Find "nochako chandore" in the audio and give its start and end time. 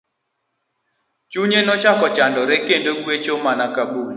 1.65-2.55